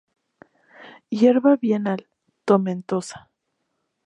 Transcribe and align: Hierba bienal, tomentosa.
Hierba 1.11 1.57
bienal, 1.57 2.07
tomentosa. 2.45 3.29